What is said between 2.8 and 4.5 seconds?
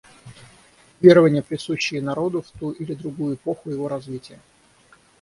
другую эпоху его развития.